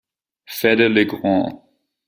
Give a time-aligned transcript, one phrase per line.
[0.49, 1.69] Fedde Le Grand.